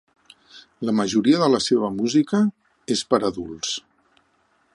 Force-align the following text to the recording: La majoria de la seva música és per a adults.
La 0.89 0.95
majoria 0.99 1.41
de 1.43 1.49
la 1.57 1.61
seva 1.67 1.91
música 1.99 2.41
és 2.97 3.05
per 3.13 3.21
a 3.23 3.33
adults. 3.35 3.77